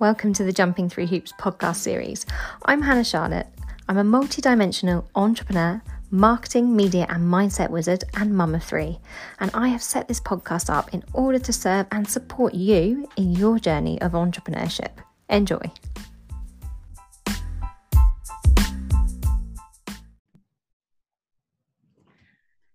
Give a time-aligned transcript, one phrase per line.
[0.00, 2.24] Welcome to the Jumping Through Hoops podcast series.
[2.64, 3.48] I'm Hannah Charlotte.
[3.86, 8.98] I'm a multidimensional entrepreneur, marketing, media, and mindset wizard, and mum of three.
[9.40, 13.32] And I have set this podcast up in order to serve and support you in
[13.32, 14.92] your journey of entrepreneurship.
[15.28, 15.70] Enjoy.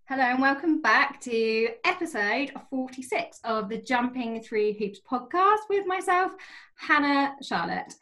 [0.08, 6.30] Hello and welcome back to episode 46 of the Jumping Through Hoops podcast with myself,
[6.76, 7.92] Hannah Charlotte.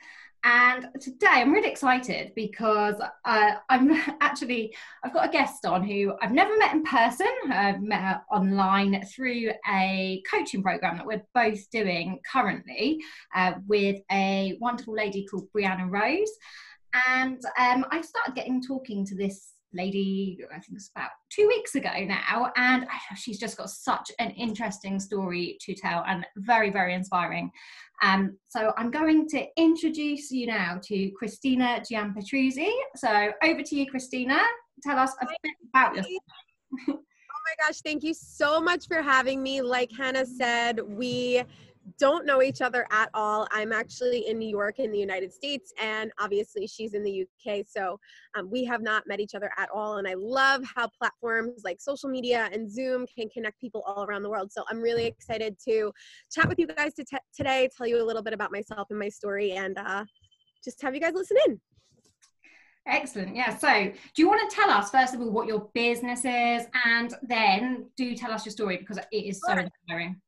[0.45, 6.13] And today I'm really excited because uh, I'm actually, I've got a guest on who
[6.21, 7.27] I've never met in person.
[7.51, 13.01] I've met her online through a coaching program that we're both doing currently
[13.35, 16.33] uh, with a wonderful lady called Brianna Rose.
[17.09, 21.75] And um, I started getting talking to this lady, I think it's about two weeks
[21.75, 26.95] ago now, and she's just got such an interesting story to tell and very, very
[26.95, 27.51] inspiring.
[28.03, 32.71] Um, so I'm going to introduce you now to Christina Giampetruzzi.
[32.97, 34.41] So over to you, Christina.
[34.83, 37.01] Tell us a bit about yourself.
[37.45, 39.61] my gosh, thank you so much for having me.
[39.61, 41.43] Like Hannah said, we
[41.99, 43.47] don't know each other at all.
[43.51, 47.65] I'm actually in New York in the United States, and obviously she's in the UK.
[47.67, 48.01] So
[48.35, 49.99] um, we have not met each other at all.
[49.99, 54.23] And I love how platforms like social media and Zoom can connect people all around
[54.23, 54.51] the world.
[54.51, 55.93] So I'm really excited to
[56.33, 58.99] chat with you guys to t- today, tell you a little bit about myself and
[58.99, 60.05] my story, and uh,
[60.65, 61.61] just have you guys listen in.
[62.87, 63.35] Excellent.
[63.35, 63.57] Yeah.
[63.57, 63.69] So,
[64.15, 67.87] do you want to tell us, first of all, what your business is, and then
[67.97, 70.21] do tell us your story because it is so inspiring.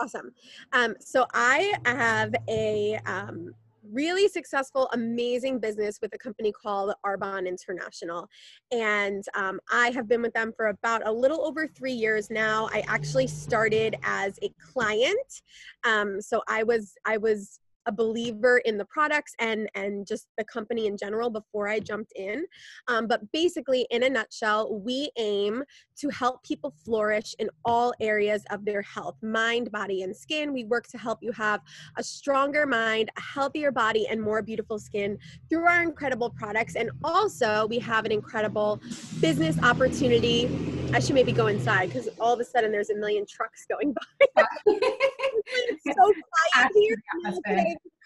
[0.00, 0.32] Awesome.
[0.72, 3.52] Um, so I have a um,
[3.90, 8.28] really successful, amazing business with a company called Arbonne International.
[8.70, 12.68] And um, I have been with them for about a little over three years now.
[12.72, 15.42] I actually started as a client.
[15.84, 20.44] Um, so I was, I was a believer in the products and and just the
[20.44, 22.44] company in general before I jumped in.
[22.88, 25.64] Um, but basically, in a nutshell, we aim
[25.96, 30.52] to help people flourish in all areas of their health, mind, body, and skin.
[30.52, 31.60] We work to help you have
[31.96, 36.76] a stronger mind, a healthier body, and more beautiful skin through our incredible products.
[36.76, 38.80] And also, we have an incredible
[39.20, 40.48] business opportunity.
[40.92, 43.94] I should maybe go inside because all of a sudden there's a million trucks going
[44.34, 44.44] by.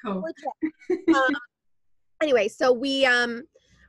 [0.04, 0.24] cool.
[1.14, 1.36] um,
[2.20, 3.42] anyway, so we um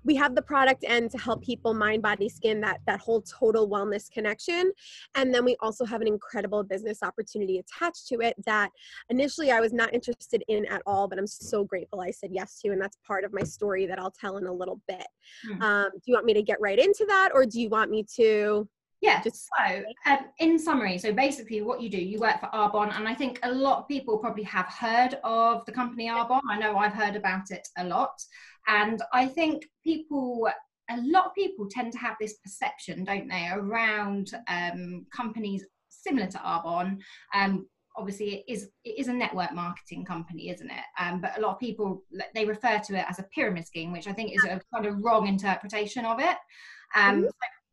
[0.08, 3.70] we have the product end to help people mind body skin that that whole total
[3.70, 4.72] wellness connection.
[5.16, 8.72] And then we also have an incredible business opportunity attached to it that
[9.10, 12.60] initially i was not interested in at all but i'm so grateful i said yes
[12.62, 15.06] to and that's part of my story that i'll tell in a little bit.
[15.50, 15.62] Mm.
[15.62, 18.06] um, do you want me to get right into that or do you want me
[18.16, 18.68] to
[19.02, 19.22] yeah.
[19.22, 23.08] Just so, um, in summary, so basically, what you do, you work for Arbonne, and
[23.08, 26.42] I think a lot of people probably have heard of the company Arbonne.
[26.50, 28.20] I know I've heard about it a lot,
[28.68, 30.50] and I think people,
[30.90, 36.28] a lot of people tend to have this perception, don't they, around um, companies similar
[36.28, 36.98] to Arbonne.
[37.36, 40.86] Um, obviously, it is it is a network marketing company, isn't it?
[41.00, 42.04] Um, but a lot of people
[42.34, 45.04] they refer to it as a pyramid scheme, which I think is a kind of
[45.04, 46.38] wrong interpretation of it.
[46.96, 47.28] Um, mm-hmm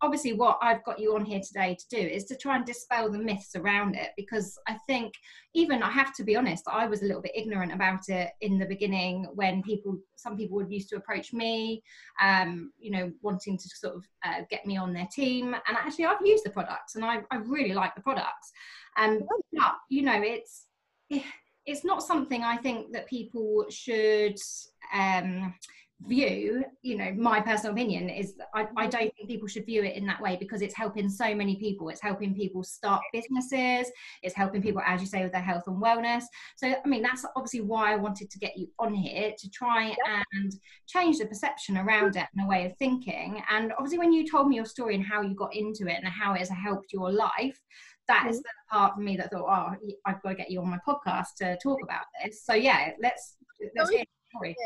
[0.04, 3.10] obviously what I've got you on here today to do is to try and dispel
[3.10, 5.14] the myths around it because I think
[5.54, 8.58] even I have to be honest I was a little bit ignorant about it in
[8.58, 11.82] the beginning when people some people would used to approach me
[12.20, 15.54] um, you know wanting to sort of uh, get me on their team.
[15.54, 18.52] And actually I've used the products and I, I really like the products.
[18.98, 20.66] And um, but you know it's
[21.66, 24.36] it's not something I think that people should
[24.92, 25.54] um,
[26.02, 29.94] view you know my personal opinion is I, I don't think people should view it
[29.94, 31.88] in that way because it's helping so many people.
[31.88, 33.90] It's helping people start businesses.
[34.22, 36.24] It's helping people as you say with their health and wellness.
[36.56, 39.88] So i mean that's obviously why i wanted to get you on here to try
[39.88, 40.24] yep.
[40.32, 40.52] and
[40.86, 43.42] change the perception around it and a way of thinking.
[43.48, 46.08] And obviously when you told me your story and how you got into it and
[46.08, 47.60] how it has helped your life
[48.08, 48.36] that mm-hmm.
[48.36, 51.28] the part for me that thought oh i've got to get you on my podcast
[51.38, 52.44] to talk about this.
[52.44, 53.36] So yeah let's
[53.76, 54.56] let's hear story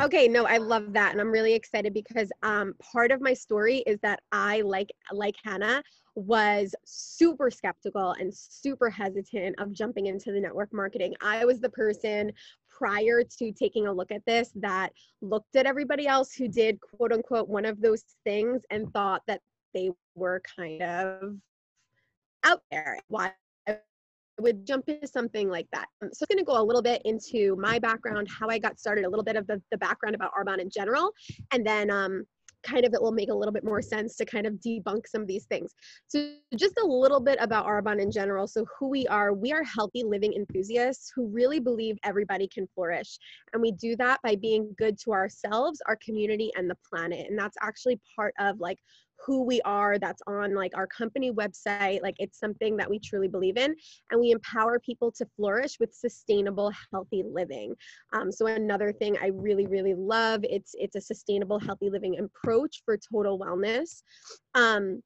[0.00, 3.78] Okay, no, I love that, and I'm really excited because um, part of my story
[3.86, 5.82] is that I, like like Hannah,
[6.14, 11.14] was super skeptical and super hesitant of jumping into the network marketing.
[11.20, 12.32] I was the person
[12.68, 14.90] prior to taking a look at this that
[15.20, 19.40] looked at everybody else who did quote unquote one of those things and thought that
[19.74, 21.36] they were kind of
[22.44, 22.98] out there.
[23.08, 23.32] Why
[24.40, 25.86] would jump into something like that.
[26.02, 28.78] Um, so it's going to go a little bit into my background, how I got
[28.78, 31.12] started, a little bit of the, the background about Arbonne in general,
[31.52, 32.24] and then um,
[32.62, 35.22] kind of it will make a little bit more sense to kind of debunk some
[35.22, 35.74] of these things.
[36.06, 38.46] So, just a little bit about Arbonne in general.
[38.46, 43.18] So, who we are we are healthy living enthusiasts who really believe everybody can flourish.
[43.52, 47.26] And we do that by being good to ourselves, our community, and the planet.
[47.28, 48.78] And that's actually part of like
[49.24, 53.28] who we are that's on like our company website like it's something that we truly
[53.28, 53.74] believe in
[54.10, 57.74] and we empower people to flourish with sustainable healthy living.
[58.12, 62.82] Um, so another thing i really really love it's it's a sustainable healthy living approach
[62.84, 64.02] for total wellness.
[64.54, 65.02] Um,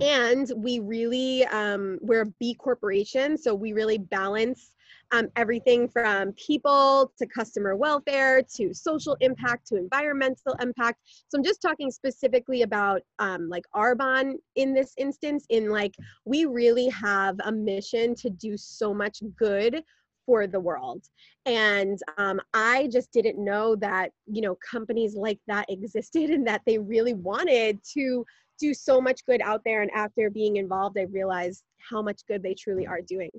[0.00, 4.70] and we really um, we're a b corporation so we really balance
[5.12, 11.00] um, everything from people to customer welfare to social impact to environmental impact.
[11.28, 15.94] So I'm just talking specifically about um, like arbonne in this instance, in like
[16.24, 19.84] we really have a mission to do so much good
[20.26, 21.04] for the world.
[21.46, 26.62] And um, I just didn't know that, you know, companies like that existed and that
[26.66, 28.24] they really wanted to
[28.58, 29.82] do so much good out there.
[29.82, 33.30] And after being involved, I realized how much good they truly are doing.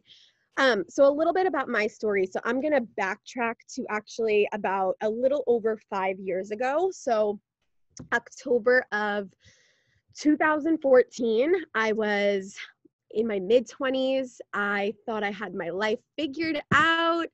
[0.58, 2.26] Um, so a little bit about my story.
[2.26, 6.90] So I'm gonna backtrack to actually about a little over five years ago.
[6.94, 7.40] So
[8.14, 9.30] October of
[10.18, 12.56] 2014, I was
[13.12, 14.38] in my mid 20s.
[14.54, 17.28] I thought I had my life figured out.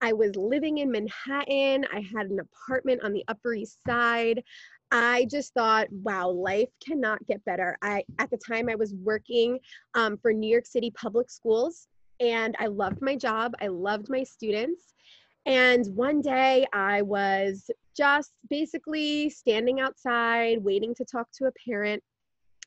[0.00, 1.86] I was living in Manhattan.
[1.92, 4.42] I had an apartment on the Upper East Side.
[4.90, 7.76] I just thought, wow, life cannot get better.
[7.82, 9.58] I at the time I was working
[9.94, 11.88] um, for New York City Public Schools
[12.20, 13.54] and I loved my job.
[13.60, 14.94] I loved my students.
[15.46, 22.02] And one day I was just basically standing outside waiting to talk to a parent.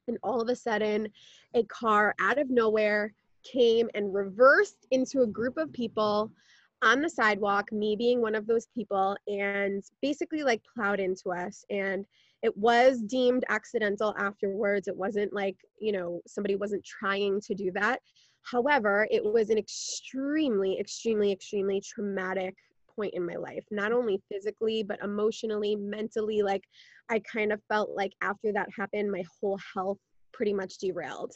[0.08, 1.08] And all of a sudden,
[1.54, 3.14] a car out of nowhere
[3.44, 6.32] came and reversed into a group of people
[6.82, 11.64] on the sidewalk, me being one of those people, and basically like plowed into us.
[11.70, 12.06] And
[12.42, 14.88] it was deemed accidental afterwards.
[14.88, 18.00] It wasn't like, you know, somebody wasn't trying to do that.
[18.44, 22.56] However, it was an extremely, extremely, extremely traumatic
[22.96, 26.42] point in my life, not only physically, but emotionally, mentally.
[26.42, 26.64] Like,
[27.10, 30.00] I kind of felt like after that happened, my whole health
[30.34, 31.34] pretty much derailed.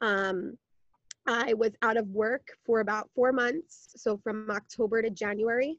[0.00, 0.56] Um,
[1.26, 3.88] I was out of work for about four months.
[3.96, 5.78] So from October to January.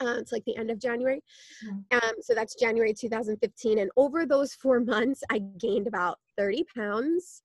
[0.00, 1.22] Uh, it's like the end of January.
[1.64, 1.84] Mm.
[1.92, 3.78] Um, so that's January 2015.
[3.78, 7.42] And over those four months, I gained about 30 pounds.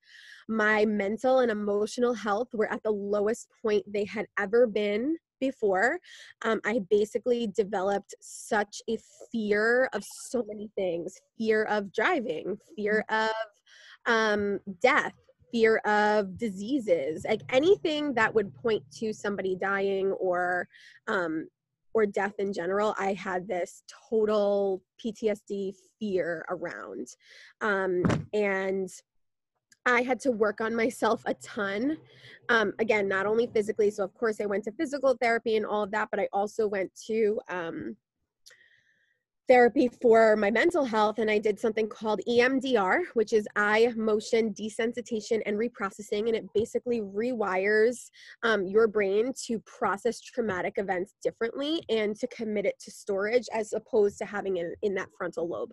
[0.47, 5.99] My mental and emotional health were at the lowest point they had ever been before.
[6.43, 8.97] Um, I basically developed such a
[9.31, 13.27] fear of so many things fear of driving, fear mm.
[13.27, 13.35] of
[14.07, 15.13] um, death,
[15.51, 20.67] fear of diseases, like anything that would point to somebody dying or
[21.07, 21.47] um,
[21.93, 27.07] or death in general, I had this total PTSD fear around.
[27.61, 28.03] Um,
[28.33, 28.87] and
[29.87, 31.97] I had to work on myself a ton.
[32.49, 35.81] Um, again, not only physically, so of course I went to physical therapy and all
[35.81, 37.95] of that, but I also went to um,
[39.47, 44.53] therapy for my mental health and I did something called EMDR, which is eye motion
[44.53, 46.27] desensitization and reprocessing.
[46.27, 48.09] And it basically rewires
[48.43, 53.73] um, your brain to process traumatic events differently and to commit it to storage as
[53.73, 55.71] opposed to having it in that frontal lobe.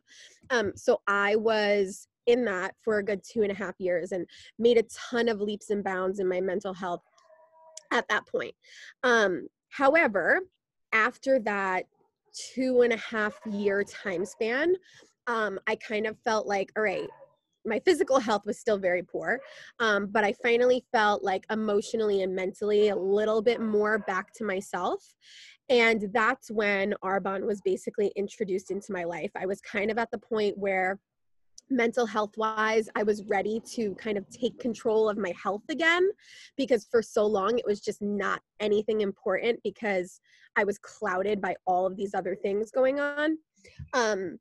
[0.51, 4.27] Um, so I was in that for a good two and a half years and
[4.59, 7.03] made a ton of leaps and bounds in my mental health
[7.91, 8.55] at that point.
[9.03, 10.41] Um, however,
[10.93, 11.85] after that
[12.35, 14.75] two and a half year time span,
[15.27, 17.09] um, I kind of felt like, all right,
[17.67, 19.41] my physical health was still very poor,
[19.81, 24.45] um, but I finally felt like emotionally and mentally a little bit more back to
[24.45, 25.03] myself.
[25.71, 29.31] And that's when Arbonne was basically introduced into my life.
[29.35, 30.99] I was kind of at the point where
[31.71, 36.09] mental health wise i was ready to kind of take control of my health again
[36.57, 40.21] because for so long it was just not anything important because
[40.57, 43.39] i was clouded by all of these other things going on.
[43.93, 44.39] Um,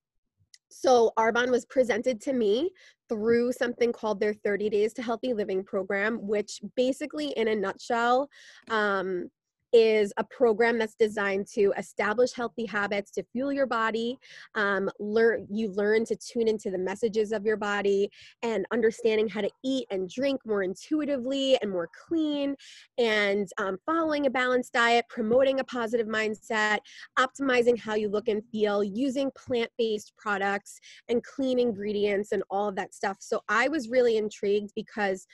[0.69, 2.71] so arbonne was presented to me
[3.07, 8.29] through something called their 30 days to healthy living program which basically in a nutshell
[8.69, 9.29] um,
[9.73, 14.17] is a program that's designed to establish healthy habits to fuel your body
[14.55, 18.09] um, learn you learn to tune into the messages of your body
[18.43, 22.55] and understanding how to eat and drink more intuitively and more clean
[22.97, 26.77] and um, following a balanced diet promoting a positive mindset
[27.17, 32.75] optimizing how you look and feel using plant-based products and clean ingredients and all of
[32.75, 33.17] that stuff.
[33.19, 35.25] So i was really intrigued because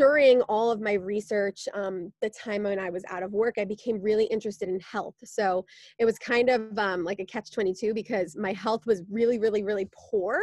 [0.00, 3.66] during all of my research, um, the time when I was out of work, I
[3.66, 5.16] became really interested in health.
[5.24, 5.66] So
[5.98, 9.62] it was kind of um, like a catch 22 because my health was really, really,
[9.62, 10.40] really poor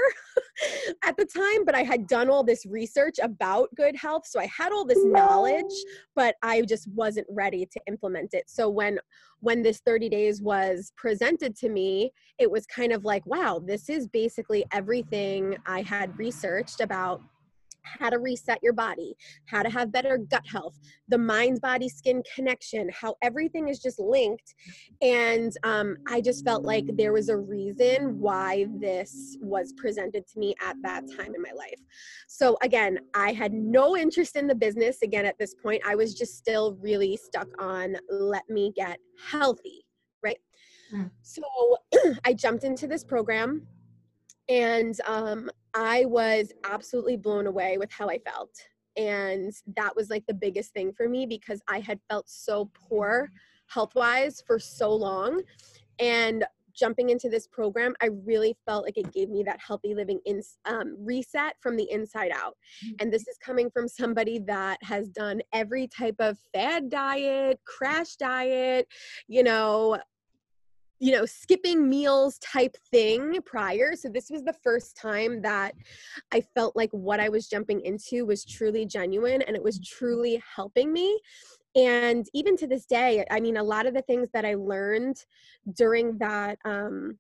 [1.04, 1.66] at the time.
[1.66, 4.28] But I had done all this research about good health.
[4.28, 5.74] So I had all this knowledge,
[6.16, 8.44] but I just wasn't ready to implement it.
[8.52, 9.00] So when
[9.40, 13.90] when this 30 days was presented to me, it was kind of like, wow, this
[13.90, 17.22] is basically everything I had researched about
[18.00, 19.16] how to reset your body,
[19.46, 20.78] how to have better gut health,
[21.08, 24.54] the mind body skin connection, how everything is just linked.
[25.02, 30.40] And um, I just felt like there was a reason why this was presented to
[30.40, 31.80] me at that time in my life.
[32.28, 35.82] So, again, I had no interest in the business again at this point.
[35.86, 39.86] I was just still really stuck on let me get healthy,
[40.24, 40.40] right?
[40.94, 41.12] Mm.
[41.22, 41.42] So,
[42.26, 43.68] I jumped into this program
[44.50, 48.52] and um, I was absolutely blown away with how I felt.
[48.96, 53.30] And that was like the biggest thing for me because I had felt so poor
[53.68, 55.42] health wise for so long.
[56.00, 60.20] And jumping into this program, I really felt like it gave me that healthy living
[60.26, 62.56] in, um, reset from the inside out.
[62.86, 62.96] Mm-hmm.
[63.00, 68.16] And this is coming from somebody that has done every type of fad diet, crash
[68.16, 68.88] diet,
[69.28, 69.98] you know,
[71.00, 73.96] you know, skipping meals type thing prior.
[73.96, 75.76] So this was the first time that
[76.32, 80.42] I felt like what I was jumping into was truly genuine and it was truly
[80.56, 81.20] helping me.
[81.76, 85.24] And even to this day, I mean, a lot of the things that I learned
[85.74, 87.20] during that, um,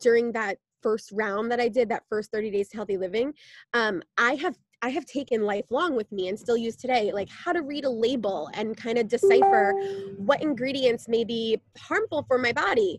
[0.00, 3.34] during that first round that I did, that first 30 days to healthy living,
[3.74, 7.52] um, I have I have taken lifelong with me and still use today, like how
[7.52, 9.74] to read a label and kind of decipher
[10.16, 12.98] what ingredients may be harmful for my body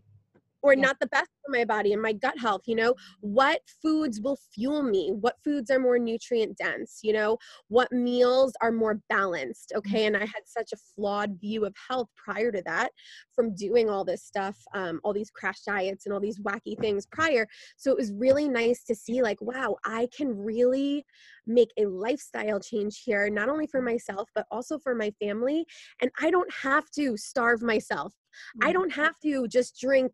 [0.63, 0.81] or yeah.
[0.81, 2.93] not the best for my body and my gut health you know?
[3.21, 5.11] What foods will fuel me?
[5.19, 7.37] What foods are more nutrient dense you know?
[7.67, 10.05] What meals are more balanced okay?
[10.05, 12.91] And i had such a flawed view of health prior to that
[13.35, 17.05] from doing all this stuff um, all these crash diets and all these wacky things
[17.05, 17.47] prior.
[17.77, 21.05] So it was really nice to see like wow i can really
[21.47, 25.65] make a lifestyle change here not only for myself but also for my family.
[26.01, 28.13] And i don't have to starve myself.
[28.31, 28.69] Mm-hmm.
[28.69, 30.13] i don't have to just drink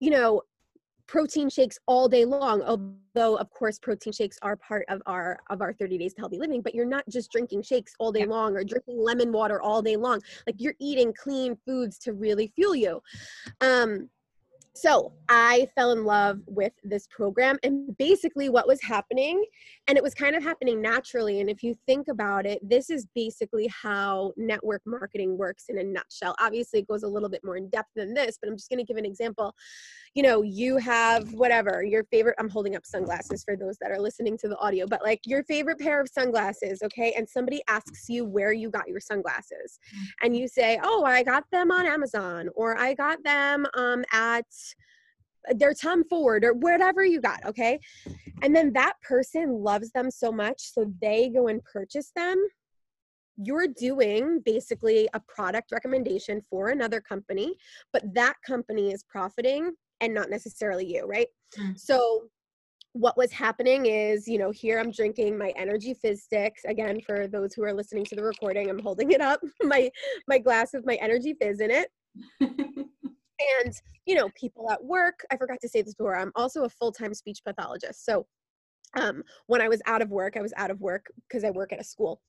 [0.00, 0.42] you know,
[1.06, 5.60] protein shakes all day long although of course protein shakes are part of our of
[5.60, 8.56] our 30 days to healthy living but you're not just drinking shakes all day long
[8.56, 10.20] or drinking lemon water all day long.
[10.46, 13.02] Like you're eating clean foods to really fuel you.
[13.60, 14.08] Um
[14.74, 19.44] so I fell in love with this program and basically what was happening,
[19.86, 21.40] and it was kind of happening naturally.
[21.40, 25.84] And if you think about it, this is basically how network marketing works in a
[25.84, 26.34] nutshell.
[26.40, 28.78] Obviously, it goes a little bit more in depth than this, but I'm just going
[28.78, 29.54] to give an example.
[30.14, 34.00] You know, you have whatever your favorite, I'm holding up sunglasses for those that are
[34.00, 37.12] listening to the audio, but like your favorite pair of sunglasses, okay?
[37.16, 39.78] And somebody asks you where you got your sunglasses,
[40.22, 44.46] and you say, Oh, I got them on Amazon, or I got them um, at
[45.52, 47.78] their Tom Ford or whatever you got, okay?
[48.42, 52.42] And then that person loves them so much, so they go and purchase them.
[53.36, 57.54] You're doing basically a product recommendation for another company,
[57.92, 61.28] but that company is profiting and not necessarily you, right?
[61.58, 61.78] Mm.
[61.78, 62.24] So
[62.92, 66.62] what was happening is, you know, here I'm drinking my energy fizz sticks.
[66.64, 69.90] Again, for those who are listening to the recording, I'm holding it up, my
[70.28, 71.88] my glass with my energy fizz in it.
[73.64, 73.74] and
[74.06, 77.14] you know people at work i forgot to say this before i'm also a full-time
[77.14, 78.26] speech pathologist so
[78.96, 81.72] um, when i was out of work i was out of work because i work
[81.72, 82.20] at a school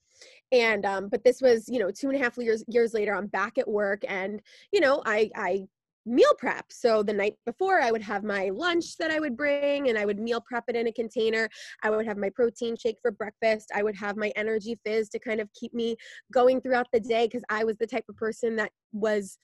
[0.52, 3.28] and um, but this was you know two and a half years years later i'm
[3.28, 4.42] back at work and
[4.72, 5.62] you know i i
[6.06, 6.66] meal prep.
[6.70, 10.06] So the night before, I would have my lunch that I would bring and I
[10.06, 11.50] would meal prep it in a container.
[11.84, 13.72] I would have my protein shake for breakfast.
[13.74, 15.96] I would have my energy fizz to kind of keep me
[16.32, 19.38] going throughout the day because I was the type of person that was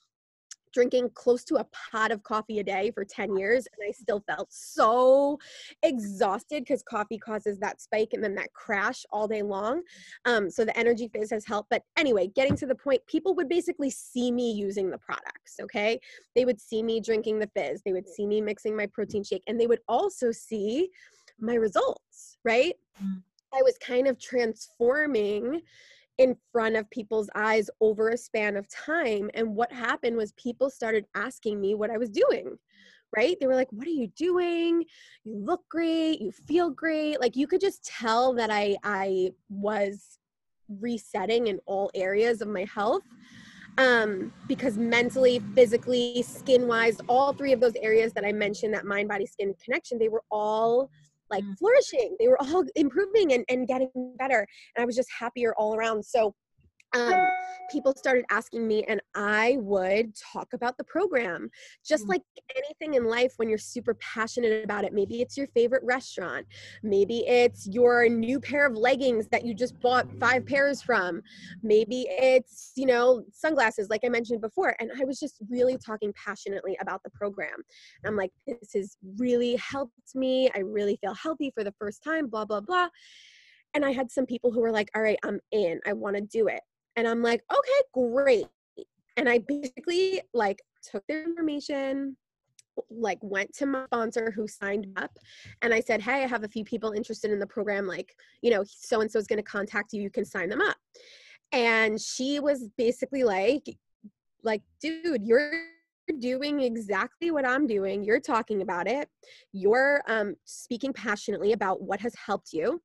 [0.74, 4.24] drinking close to a pot of coffee a day for 10 years and I still
[4.28, 5.40] felt so
[5.84, 9.82] exhausted because coffee causes that spike and then that crash all day long.
[10.26, 11.70] Um, so the energy fizz has helped.
[11.70, 16.00] But anyway, getting to the point, people would basically see me using the products, okay?
[16.36, 19.44] They would see me drinking the fizz, they would see me mixing my protein shake,
[19.48, 20.90] and they would also see
[21.40, 22.76] my results, right?
[23.04, 23.24] Mm.
[23.54, 25.62] I was kind of transforming
[26.18, 29.30] in front of people's eyes over a span of time.
[29.34, 32.58] And what happened was people started asking me what I was doing.
[33.16, 33.36] Right?
[33.40, 34.86] They were like, "What are you doing?
[35.26, 36.22] You look great.
[36.22, 40.18] You feel great." Like you could just tell that I I was
[40.80, 43.04] resetting in all areas of my health
[43.78, 48.86] um, because mentally, physically, skin wise, all three of those areas that I mentioned that
[48.86, 50.90] mind, body, skin connection, they were all
[51.32, 51.58] like mm.
[51.58, 52.16] flourishing.
[52.20, 54.46] They were all improving and, and getting better.
[54.76, 56.04] And I was just happier all around.
[56.04, 56.36] So
[56.94, 57.14] um,
[57.72, 61.50] people started asking me and i would talk about the program
[61.86, 62.10] just mm.
[62.10, 62.22] like
[62.56, 66.46] anything in life when you're super passionate about it maybe it's your favorite restaurant
[66.84, 71.22] maybe it's your new pair of leggings that you just bought five pairs from
[71.64, 76.14] maybe it's you know sunglasses like i mentioned before and i was just really talking
[76.14, 77.56] passionately about the program
[78.06, 82.28] i'm like this has really helped me i really feel healthy for the first time
[82.28, 82.88] blah blah blah
[83.74, 85.80] and I had some people who were like, all right, I'm in.
[85.88, 86.60] I want to do it.
[86.96, 88.46] And I'm like, okay, great.
[89.18, 92.18] And I basically like took their information,
[92.90, 95.12] like went to my sponsor who signed up
[95.62, 97.88] and I said, Hey, I have a few people interested in the program.
[97.88, 100.02] Like, you know, so and so is going to contact you.
[100.02, 100.78] You can sign them up.
[101.52, 103.78] And she was basically like,
[104.44, 105.52] like, dude, you're
[106.20, 108.04] doing exactly what I'm doing.
[108.04, 109.10] You're talking about it.
[109.52, 112.82] You're um, speaking passionately about what has helped you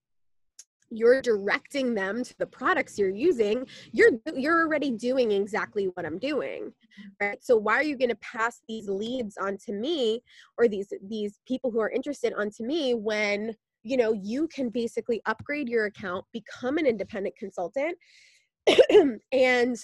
[0.91, 6.19] you're directing them to the products you're using you're you're already doing exactly what i'm
[6.19, 6.73] doing
[7.21, 7.43] right?
[7.43, 10.23] So why are you going to pass these leads on to me
[10.59, 15.21] or these these people who are interested onto me when you know you can basically
[15.27, 17.97] upgrade your account become an independent consultant
[19.33, 19.77] and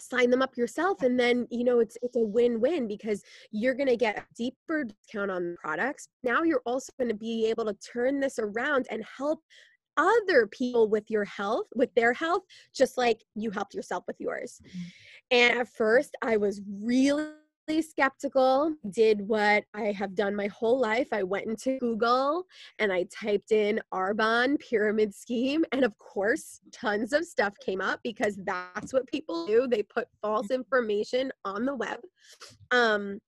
[0.00, 3.22] sign them up yourself and then you know it's it's a win-win because
[3.52, 6.08] you're going to get a deeper discount on products.
[6.22, 9.40] Now you're also going to be able to turn this around and help
[9.96, 12.42] other people with your health, with their health,
[12.74, 14.60] just like you helped yourself with yours.
[14.66, 14.80] Mm-hmm.
[15.30, 17.28] And at first, I was really
[17.80, 22.44] skeptical did what i have done my whole life i went into google
[22.78, 28.00] and i typed in arbonne pyramid scheme and of course tons of stuff came up
[28.04, 30.56] because that's what people do they put false mm-hmm.
[30.56, 32.00] information on the web
[32.70, 33.18] um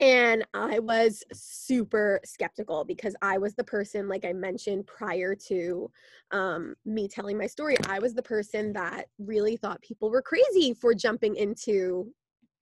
[0.00, 5.90] and I was super skeptical because I was the person, like I mentioned prior to
[6.30, 10.74] um, me telling my story, I was the person that really thought people were crazy
[10.74, 12.12] for jumping into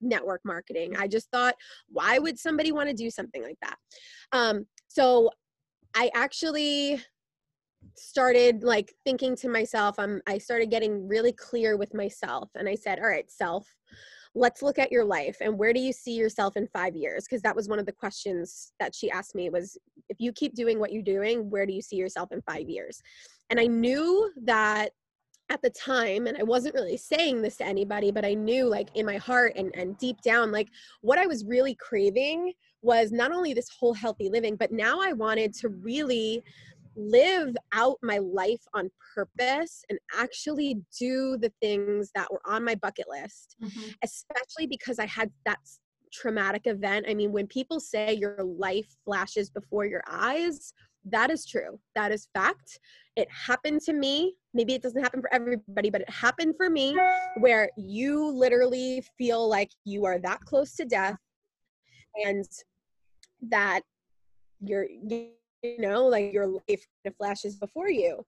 [0.01, 0.95] network marketing.
[0.97, 1.55] I just thought,
[1.87, 3.77] why would somebody want to do something like that?
[4.31, 5.31] Um, so
[5.95, 7.01] I actually
[7.95, 12.49] started like thinking to myself, I'm, I started getting really clear with myself.
[12.55, 13.67] And I said, all right, self,
[14.35, 17.25] let's look at your life and where do you see yourself in five years?
[17.25, 19.77] Because that was one of the questions that she asked me was
[20.09, 23.01] if you keep doing what you're doing where do you see yourself in five years?
[23.49, 24.91] And i knew that
[25.49, 28.87] at the time and i wasn't really saying this to anybody but i knew like
[28.95, 30.69] in my heart and, and deep down like
[31.01, 35.11] what i was really craving was not only this whole healthy living but now i
[35.11, 36.43] wanted to really
[36.95, 42.75] live out my life on purpose and actually do the things that were on my
[42.75, 43.89] bucket list, mm-hmm.
[44.03, 45.59] especially because I had that
[46.11, 47.05] traumatic event.
[47.09, 50.73] I mean, when people say your life flashes before your eyes,
[51.05, 51.79] that is true.
[51.95, 52.79] That is fact.
[53.15, 54.35] It happened to me.
[54.53, 56.97] Maybe it doesn't happen for everybody, but it happened for me
[57.37, 61.17] where you literally feel like you are that close to death
[62.23, 62.45] and
[63.49, 63.81] that
[64.61, 64.87] you're
[65.63, 68.23] you know like your life kind of flashes before you.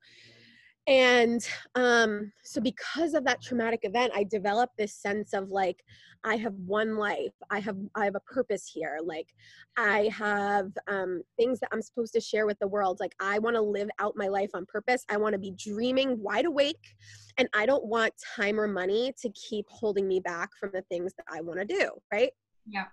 [0.88, 5.84] And um so because of that traumatic event i developed this sense of like
[6.24, 7.34] i have one life.
[7.50, 9.00] I have i have a purpose here.
[9.04, 9.34] Like
[9.78, 13.00] i have um things that i'm supposed to share with the world.
[13.00, 15.04] Like i want to live out my life on purpose.
[15.10, 16.95] I want to be dreaming wide awake
[17.38, 21.13] and i don't want time or money to keep holding me back from the things
[21.17, 22.32] that i want to do right?
[22.67, 22.86] Yeah.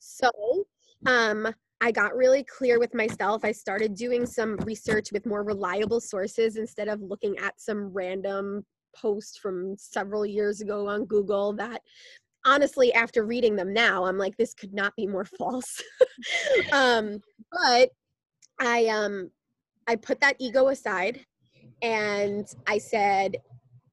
[0.00, 0.30] So
[1.06, 3.44] um I got really clear with myself.
[3.44, 8.64] I started doing some research with more reliable sources instead of looking at some random
[8.94, 11.82] post from several years ago on Google that
[12.44, 15.82] honestly after reading them now I'm like this could not be more false.
[16.72, 17.18] um,
[17.50, 17.88] but
[18.60, 19.30] I um
[19.88, 21.20] I put that ego aside
[21.82, 23.38] and I said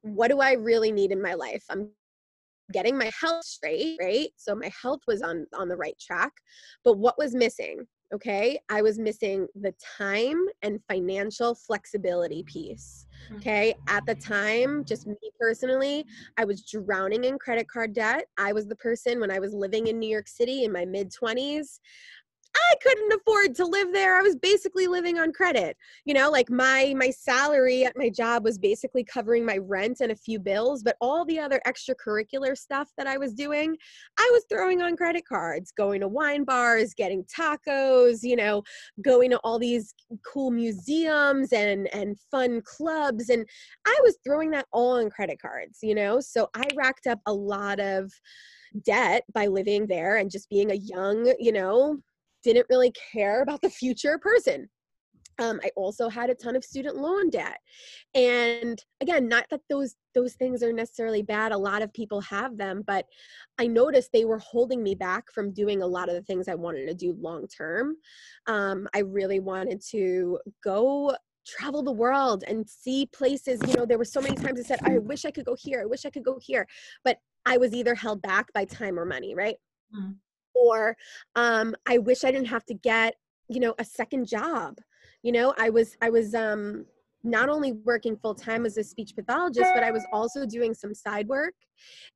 [0.02, 1.64] what do I really need in my life?
[1.68, 1.90] I'm
[2.72, 4.28] getting my health straight right?
[4.36, 6.32] So my health was on on the right track.
[6.84, 7.86] But what was missing?
[8.12, 13.06] Okay i was missing the time and financial flexibility piece.
[13.36, 16.04] Okay at the time just me personally
[16.36, 18.24] i was drowning in credit card debt.
[18.38, 21.12] I was the person when i was living in new york city in my mid
[21.12, 21.78] 20s
[22.54, 24.16] I couldn't afford to live there.
[24.16, 25.76] I was basically living on credit.
[26.04, 30.12] You know, like my my salary at my job was basically covering my rent and
[30.12, 33.76] a few bills, but all the other extracurricular stuff that I was doing,
[34.18, 38.62] I was throwing on credit cards, going to wine bars, getting tacos, you know,
[39.02, 43.46] going to all these cool museums and and fun clubs and
[43.86, 46.20] I was throwing that all on credit cards, you know?
[46.20, 48.12] So I racked up a lot of
[48.84, 51.98] debt by living there and just being a young, you know,
[52.42, 54.68] didn't really care about the future person.
[55.40, 57.58] um, I also had a ton of student loan debt.
[58.14, 61.52] And again, not that those those things are necessarily bad.
[61.52, 63.06] A lot of people have them, but
[63.58, 66.54] I noticed they were holding me back from doing a lot of the things I
[66.56, 67.96] wanted to do long term.
[68.46, 73.60] Um, I really wanted to go travel the world and see places.
[73.66, 75.80] You know, there were so many times I said, I wish I could go here.
[75.80, 76.66] I wish I could go here.
[77.04, 79.56] But I was either held back by time or money, right?
[79.96, 80.16] Mm.
[80.54, 80.96] Or
[81.36, 83.14] um, I wish I didn't have to get,
[83.48, 84.78] you know, a second job
[85.22, 86.86] you know i was i was um
[87.22, 90.94] not only working full time as a speech pathologist, but I was also doing some
[90.94, 91.54] side work.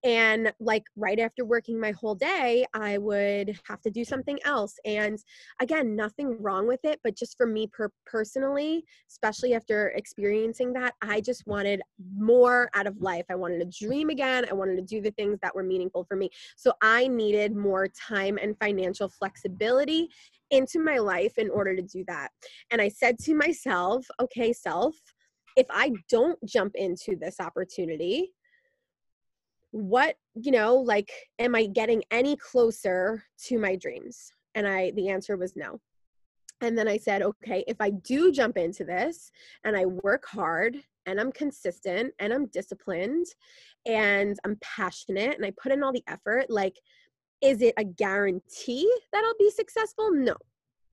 [0.05, 4.75] And like right after working my whole day, I would have to do something else.
[4.85, 5.19] And
[5.61, 10.95] again, nothing wrong with it, but just for me per- personally, especially after experiencing that,
[11.03, 11.83] I just wanted
[12.17, 13.25] more out of life.
[13.31, 14.47] I wanted to dream again.
[14.51, 16.31] I wanted to do the things that were meaningful for me.
[16.57, 20.09] So I needed more time and financial flexibility
[20.51, 22.31] into my life in order to do that.
[22.71, 24.95] And I said to myself, okay, self,
[25.57, 28.33] if I don't jump into this opportunity,
[29.75, 31.11] what, you know, like,
[31.41, 34.31] am I getting any closer to my dreams?
[34.55, 35.81] And I, the answer was no.
[36.61, 39.33] And then I said, okay, if I do jump into this
[39.65, 43.27] and I work hard and I'm consistent and I'm disciplined
[43.85, 46.77] and I'm passionate and I put in all the effort, like,
[47.43, 50.13] is it a guarantee that I'll be successful?
[50.13, 50.37] No,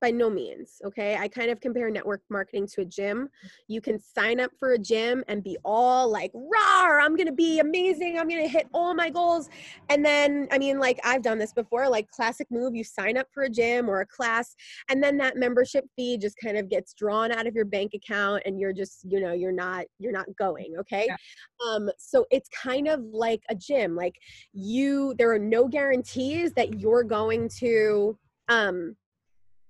[0.02, 0.82] by no means.
[0.84, 1.16] Okay.
[1.16, 3.30] I kind of compare network marketing to a gym.
[3.68, 7.32] You can sign up for a gym and be all like, rah, I'm going to
[7.32, 8.18] be amazing.
[8.18, 9.48] I'm going to hit all my goals.
[9.88, 13.28] And then, I mean, like I've done this before, like classic move, you sign up
[13.32, 14.56] for a gym or a class,
[14.88, 18.42] and then that membership fee just kind of gets drawn out of your bank account
[18.44, 20.74] and you're just, you know, you're not, you're not going.
[20.80, 21.06] Okay.
[21.08, 21.16] Yeah.
[21.64, 23.94] Um, so it's kind of like a gym.
[23.94, 24.16] Like
[24.52, 28.96] you, there are no guarantees that you're going to, um,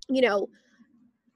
[0.08, 0.48] you know,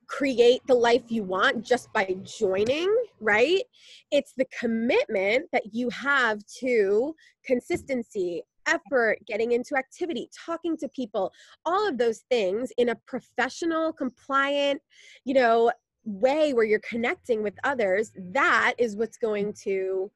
[0.08, 3.62] create the life you want just by joining, right?
[4.10, 11.32] It's the commitment that you have to consistency, effort, getting into activity, talking to people,
[11.64, 14.80] all of those things in a professional, compliant,
[15.24, 15.72] you know,
[16.04, 18.12] way where you're connecting with others.
[18.16, 20.10] That is what's going to,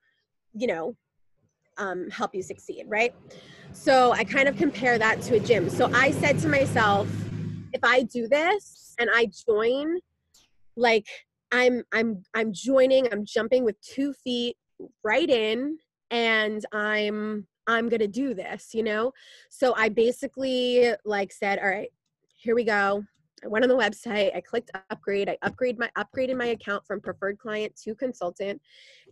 [0.54, 0.96] you know,
[1.78, 3.14] um, help you succeed, right?
[3.72, 5.70] So I kind of compare that to a gym.
[5.70, 7.08] So I said to myself,
[7.72, 9.98] if I do this and I join,
[10.76, 11.06] like
[11.52, 14.56] I'm I'm I'm joining, I'm jumping with two feet
[15.02, 15.78] right in
[16.11, 19.12] and I'm I'm going to do this, you know?
[19.48, 21.90] So I basically like said, all right,
[22.37, 23.04] here we go.
[23.44, 27.00] I went on the website, I clicked upgrade, I upgrade my upgraded my account from
[27.00, 28.61] preferred client to consultant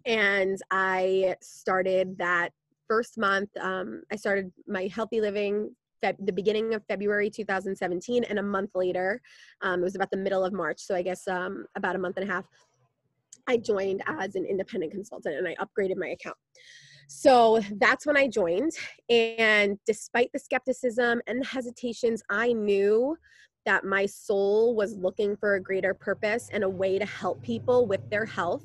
[0.04, 2.50] and I started that
[2.86, 8.42] first month um, I started my healthy living The beginning of February 2017, and a
[8.42, 9.20] month later,
[9.62, 12.16] um, it was about the middle of March, so I guess um, about a month
[12.16, 12.44] and a half,
[13.48, 16.36] I joined as an independent consultant and I upgraded my account.
[17.08, 18.72] So that's when I joined.
[19.08, 23.16] And despite the skepticism and the hesitations, I knew
[23.64, 27.86] that my soul was looking for a greater purpose and a way to help people
[27.86, 28.64] with their health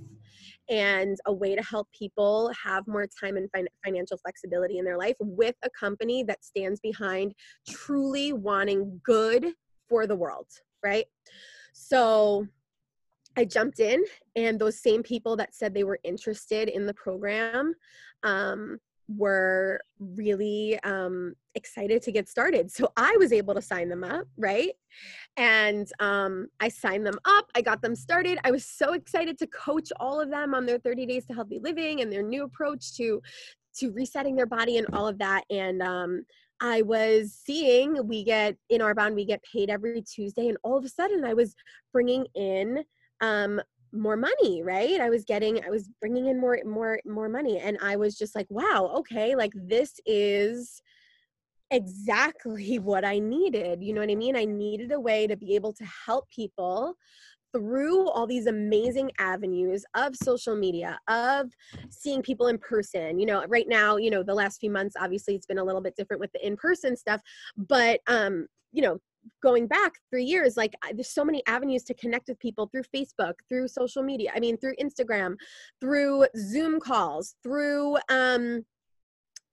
[0.70, 4.98] and a way to help people have more time and fin- financial flexibility in their
[4.98, 7.34] life with a company that stands behind
[7.68, 9.54] truly wanting good
[9.90, 10.48] for the world,
[10.84, 11.06] right?
[11.74, 12.48] So
[13.36, 14.04] I jumped in,
[14.36, 17.74] and those same people that said they were interested in the program
[18.24, 22.72] um, were really um, excited to get started.
[22.72, 24.72] So I was able to sign them up, right?
[25.38, 27.46] And um, I signed them up.
[27.56, 28.40] I got them started.
[28.44, 31.60] I was so excited to coach all of them on their 30 days to healthy
[31.60, 33.22] living and their new approach to
[33.76, 35.44] to resetting their body and all of that.
[35.50, 36.26] And um,
[36.62, 40.86] I was seeing we get in Arbonne we get paid every Tuesday, and all of
[40.86, 41.56] a sudden I was
[41.92, 42.84] bringing in
[43.22, 43.62] um,
[43.94, 45.00] more money right?
[45.00, 48.36] I was getting i was bringing in more more more money and i was just
[48.36, 50.82] like wow okay like this is
[51.72, 54.36] exactly what i needed you know what i mean?
[54.36, 56.96] I needed a way to be able to help people
[57.54, 61.52] through all these amazing avenues of social media of
[61.90, 63.46] seeing people in person you know?
[63.48, 66.20] Right now you know the last few months obviously it's been a little bit different
[66.20, 67.22] with the in person stuff
[67.56, 68.98] but um you know
[69.42, 73.34] going back three years like there's so many avenues to connect with people through facebook
[73.50, 75.36] through social media i mean through instagram
[75.80, 78.66] through zoom calls through um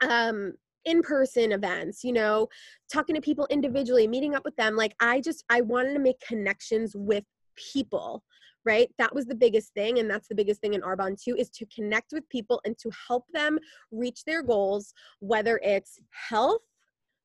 [0.02, 0.52] um
[0.86, 2.48] in-person events you know
[2.92, 6.18] talking to people individually meeting up with them like i just i wanted to make
[6.20, 7.24] connections with
[7.72, 8.22] people
[8.66, 8.90] right?
[8.98, 11.64] That was the biggest thing and that's the biggest thing in arbonne too is to
[11.74, 13.58] connect with people and to help them
[13.90, 16.60] reach their goals whether it's health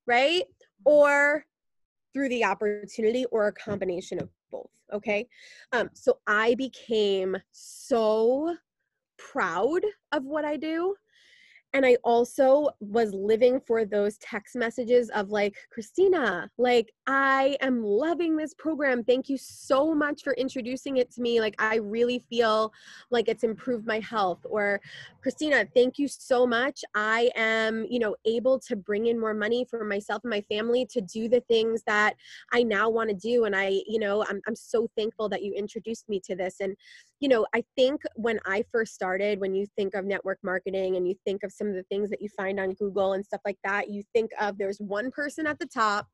[0.08, 0.43] right?
[0.86, 1.45] Or
[2.15, 4.69] through the opportunity or a combination of both.
[4.93, 5.28] Okay.
[5.73, 8.56] Um, so I became so
[9.17, 9.82] proud
[10.13, 10.95] of what I do
[11.75, 17.83] and I also was living for those text messages of like, Christina, like, I am
[17.83, 19.03] loving this program.
[19.03, 21.41] Thank you so much for introducing it to me.
[21.41, 22.71] Like, I really feel
[23.11, 24.39] like it's improved my health.
[24.45, 24.79] Or,
[25.21, 26.79] Christina, thank you so much.
[26.95, 30.85] I am, you know, able to bring in more money for myself and my family
[30.91, 32.15] to do the things that
[32.53, 33.43] I now want to do.
[33.43, 36.61] And I, you know, I'm, I'm so thankful that you introduced me to this.
[36.61, 36.77] And,
[37.25, 41.07] you know, I think when I first started, when you think of network marketing and
[41.07, 43.57] you think of some of the things that you find on Google and stuff like
[43.63, 46.07] that, you think of there's one person at the top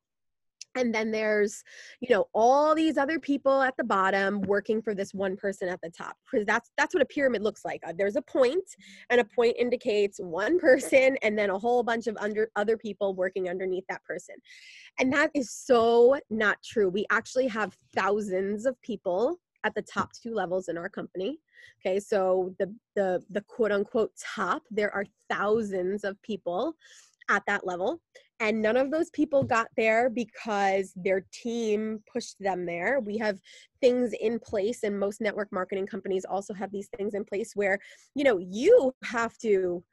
[0.75, 1.65] and then there's
[1.99, 5.81] you know all these other people at the bottom working for this one person at
[5.83, 7.81] the top because that's that's what a pyramid looks like.
[7.85, 8.63] Uh, there's a point
[9.09, 13.13] and a point indicates one person and then a whole bunch of under other people
[13.13, 14.35] working underneath that person.
[14.97, 16.87] And that is so not true.
[16.87, 21.39] We actually have thousands of people at the top two levels in our company.
[21.85, 26.75] Okay, so the the the quote unquote top, there are thousands of people
[27.29, 28.01] at that level.
[28.39, 32.99] And none of those people got there because their team pushed them there.
[32.99, 33.39] We have
[33.81, 37.77] things in place, and most network marketing companies also have these things in place where,
[38.15, 39.83] you know, you have to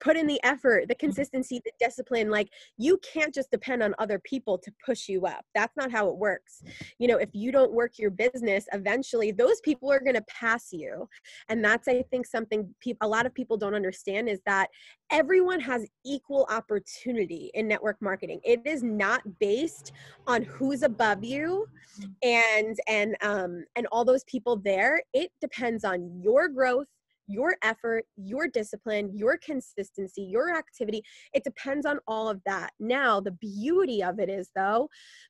[0.00, 1.06] put in the effort, the mm-hmm.
[1.06, 2.30] consistency, the discipline.
[2.30, 5.44] Like you can't just depend on other people to push you up.
[5.54, 6.62] That's not how it works.
[6.98, 10.72] You know, if you don't work your business, eventually those people are going to pass
[10.72, 11.08] you.
[11.48, 14.68] And that's, I think, something people, a lot of people don't understand is that
[15.10, 18.40] everyone has equal opportunity in network marketing.
[18.44, 19.92] It is not based
[20.26, 21.66] on who's above you
[22.00, 22.10] mm-hmm.
[22.22, 25.02] and, and, um, and all those people there.
[25.12, 26.86] It depends on your growth
[27.26, 31.02] your effort, your discipline, your consistency, your activity.
[31.34, 32.70] It depends on all of that.
[32.78, 34.88] Now, the beauty of it is, though,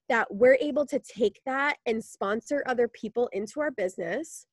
[0.09, 4.47] that we're able to take that and sponsor other people into our business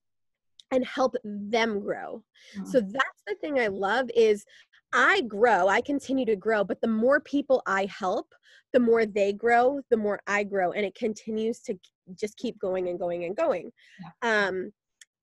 [0.71, 2.23] and help them grow.
[2.57, 2.65] Mm-hmm.
[2.65, 4.45] So that's the thing I love is
[4.93, 8.27] I grow, I continue to grow, but the more people I help,
[8.73, 11.77] the more they grow, the more I grow and it continues to
[12.15, 13.71] just keep going and going and going.
[14.01, 14.47] Yeah.
[14.47, 14.71] Um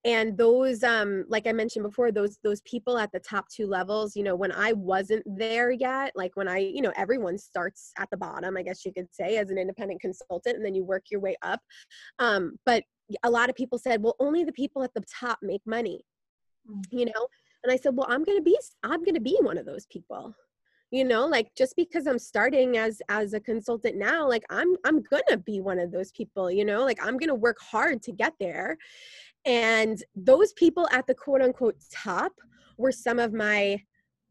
[0.05, 4.17] and those um like i mentioned before those those people at the top two levels
[4.17, 8.09] you know when i wasn't there yet like when i you know everyone starts at
[8.11, 11.05] the bottom i guess you could say as an independent consultant and then you work
[11.11, 11.61] your way up.
[12.19, 12.85] Um but
[13.25, 16.03] a lot of people said well only the people at the top make money
[16.71, 16.83] mm.
[16.91, 17.27] you know?
[17.63, 19.87] And i said well i'm going to be i'm going to be one of those
[19.87, 20.35] people
[20.93, 21.25] you know?
[21.25, 25.61] Like just because i'm starting as as a consultant now like i'm i'm gonna be
[25.61, 26.85] one of those people you know?
[26.85, 28.77] Like i'm gonna work hard to get there
[29.45, 32.33] and those people at the quote unquote top
[32.77, 33.83] were some of my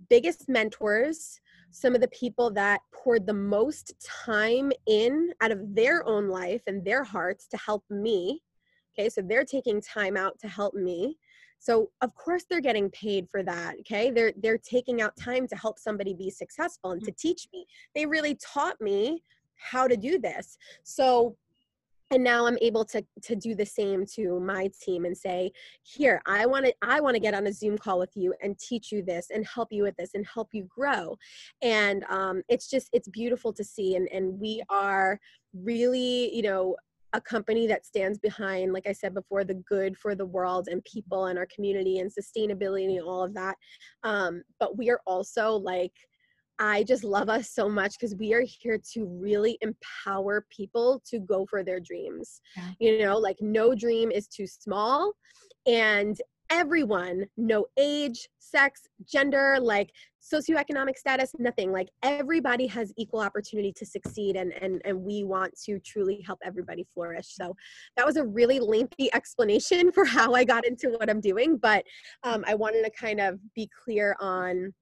[0.10, 1.40] biggest mentors,
[1.72, 3.94] some of the people that poured the most
[4.26, 8.42] time in out of their own life and their hearts to help me.
[8.98, 11.18] Okay, so they're taking time out to help me.
[11.60, 13.76] So of course they're getting paid for that.
[13.82, 17.18] Okay, they're they're taking out time to help somebody be successful and to mm.
[17.18, 17.66] teach me.
[17.96, 19.24] They really taught me
[19.56, 20.58] how to do this.
[20.84, 21.36] So
[22.12, 25.52] and now i'm able to to do the same to my team and say
[25.84, 28.58] here i want to i want to get on a zoom call with you and
[28.60, 31.18] teach you this and help you with this and help you grow.
[31.62, 35.20] And um, it's just it's beautiful to see and and we are
[35.54, 36.76] really you know
[37.14, 40.84] a company that stands behind like i said before the good for the world and
[40.84, 43.56] people and our community and sustainability and all of that.
[44.04, 45.94] Um, but we are also like
[46.60, 51.20] I just love us so much because we are here to really empower people to
[51.20, 52.42] go for their dreams.
[52.56, 52.72] Yeah.
[52.80, 55.14] You know, like no dream is too small.
[55.66, 56.20] And
[56.50, 59.92] everyone, no age, sex, gender, like
[60.22, 61.72] socioeconomic status, nothing.
[61.72, 66.40] Like everybody has equal opportunity to succeed and and and we want to truly help
[66.44, 67.28] everybody flourish.
[67.28, 67.56] So
[67.96, 71.86] that was a really lengthy explanation for how I got into what I'm doing, but
[72.24, 74.74] um, I wanted to kind of be clear on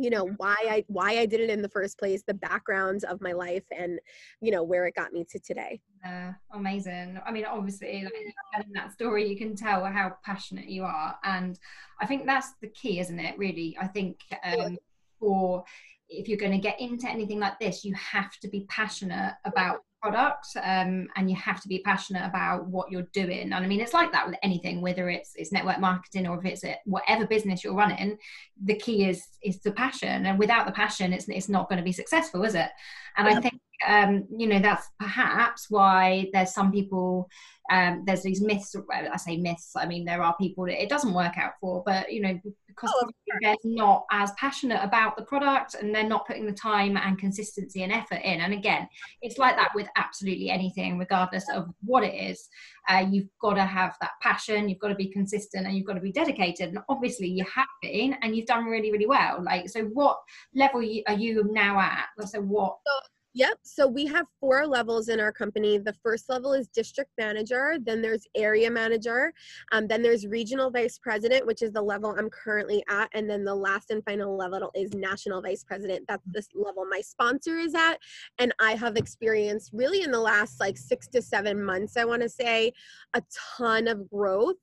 [0.00, 3.20] you know why i why i did it in the first place the background of
[3.20, 4.00] my life and
[4.40, 5.80] you know where it got me to today.
[6.06, 7.20] Uh, amazing.
[7.26, 8.12] I mean obviously like
[8.54, 11.58] telling that story you can tell how passionate you are and
[12.00, 13.76] i think that's the key isn't it really?
[13.80, 14.78] I think um,
[15.18, 15.64] for
[16.08, 19.80] if you're going to get into anything like this you have to be passionate about
[20.02, 23.52] product um, and you have to be passionate about what you're doing.
[23.52, 26.44] And i mean it's like that with anything whether it's it's network marketing or if
[26.44, 28.16] it's a, whatever business you're running
[28.62, 30.26] the key is is the passion.
[30.26, 32.70] And without the passion it's it's not going to be successful is it
[33.16, 37.28] and i think um, you know that's perhaps why there's some people
[37.72, 41.14] um, there's these myths i say myths i mean there are people that it doesn't
[41.14, 43.10] work out for but you know because oh,
[43.42, 47.82] they're not as passionate about the product and they're not putting the time and consistency
[47.82, 48.40] and effort in.
[48.40, 48.88] And again
[49.22, 52.48] it's like that with absolutely anything regardless of what it is
[52.88, 55.94] uh, you've got to have that passion you've got to be consistent and you've got
[55.94, 56.70] to be dedicated.
[56.70, 59.42] And obviously you have been and you've done really really well.
[59.42, 60.18] Like so what
[60.54, 62.06] level are you now at?
[62.26, 62.92] So what so
[63.34, 63.58] Yep.
[63.62, 65.78] So we have four levels in our company.
[65.78, 69.32] The first level is district manager, then there's area manager,
[69.70, 73.44] um, then there's regional vice president, which is the level I'm currently at, and then
[73.44, 76.06] the last and final level is national vice president.
[76.08, 77.98] That's the level my sponsor is at.
[78.38, 82.22] And I have experienced really in the last like six to seven months, I want
[82.22, 82.72] to say,
[83.14, 83.22] a
[83.56, 84.56] ton of growth.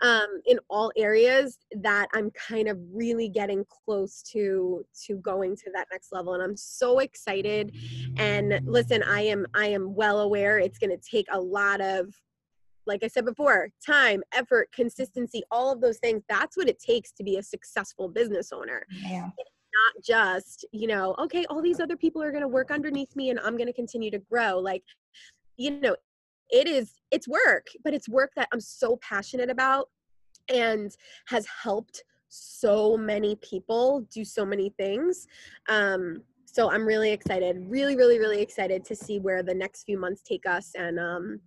[0.00, 5.70] Um, in all areas that I'm kind of really getting close to to going to
[5.74, 7.74] that next level and I'm so excited.
[8.16, 12.14] And listen I am I am well aware it's going to take a lot of
[12.86, 16.22] like I said before time effort consistency all of those things.
[16.28, 18.84] That's what it takes to be a successful business owner.
[18.90, 19.30] Yeah.
[19.30, 23.30] Not just you know okay all these other people are going to work underneath me
[23.30, 24.58] and i'm going to continue to grow.
[24.58, 24.82] Like
[25.56, 25.96] you know
[26.52, 29.88] it is it's work but it's work that i'm so passionate about
[30.48, 35.26] and has helped so many people do so many things.
[35.68, 39.98] Um so i'm really excited really really really excited to see where the next few
[39.98, 41.40] months take us and um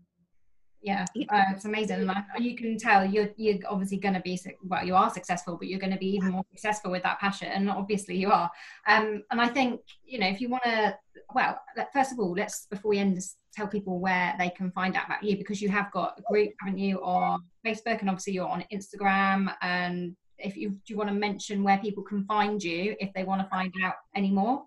[0.86, 2.06] yeah uh, it's amazing.
[2.06, 5.68] Like you can tell you're you're obviously going to be well you are successful but
[5.68, 8.50] you're going to be even more successful with that passion and obviously you are.
[8.88, 10.96] Um and i think you know if you want to
[11.34, 11.60] well
[11.92, 15.06] first of all let's before we end this tell people where they can find out
[15.06, 18.48] about you because you have got a group haven't you on facebook and obviously you're
[18.48, 22.96] on instagram and if you do you want to mention where people can find you
[23.00, 24.66] if they want to find out any more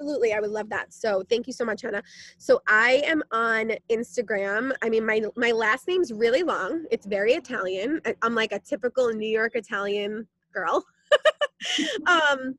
[0.00, 0.94] Absolutely, I would love that.
[0.94, 2.02] So thank you so much, Hannah.
[2.38, 4.72] So I am on Instagram.
[4.80, 6.86] I mean, my my last name's really long.
[6.90, 8.00] It's very Italian.
[8.06, 10.86] I, am like a typical New York Italian girl.
[12.06, 12.54] um,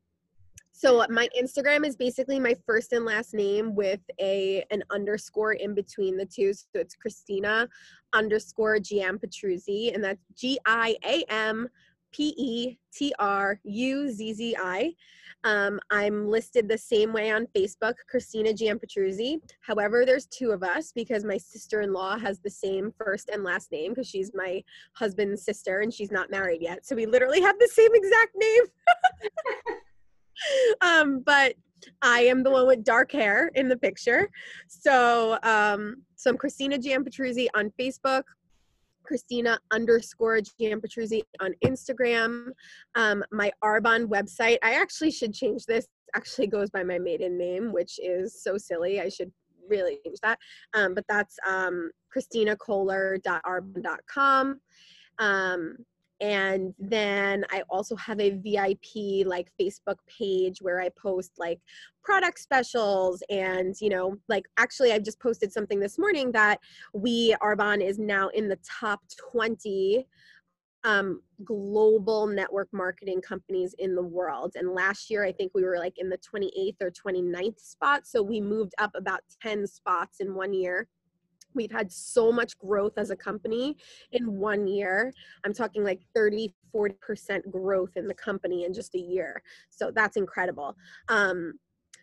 [0.70, 5.74] so my Instagram is basically my first and last name with a an underscore in
[5.74, 6.52] between the two.
[6.52, 7.68] So it's Christina
[8.12, 11.68] underscore Giampetruzzi, and that's G I A M
[12.12, 14.94] P E T R U Z Z I.
[15.44, 19.38] Um, I'm listed the same way on Facebook, Christina Giampetruzzi.
[19.60, 23.92] However, there's two of us because my sister-in-law has the same first and last name
[23.92, 24.62] because she's my
[24.94, 26.86] husband's sister and she's not married yet.
[26.86, 28.62] So we literally have the same exact name.
[30.80, 31.54] um, but
[32.02, 34.30] I am the one with dark hair in the picture.
[34.68, 38.22] So, um, so I'm Christina Giampetruzzi on Facebook.
[39.02, 42.48] Christina underscore Giampetruzzi on Instagram.
[42.94, 47.72] Um, my Arbonne website, I actually should change this, actually goes by my maiden name,
[47.72, 49.00] which is so silly.
[49.00, 49.30] I should
[49.68, 50.38] really change that.
[50.74, 54.60] Um, but that's um, christinakohler.arbonne.com.
[55.18, 55.76] Um,
[56.22, 61.60] and then i also have a vip like facebook page where i post like
[62.02, 66.58] product specials and you know like actually i just posted something this morning that
[66.94, 69.00] we arbonne is now in the top
[69.32, 70.06] 20
[70.84, 74.54] um, global network marketing companies in the world.
[74.56, 78.06] And last year, I think we were like in the 28th or 29th spot.
[78.06, 80.88] So we moved up about 10 spots in one year.
[81.54, 83.76] We've had so much growth as a company
[84.12, 85.12] in one year.
[85.44, 89.42] I'm talking like 30, 40% growth in the company in just a year.
[89.70, 90.76] So that's incredible.
[91.08, 91.54] Um,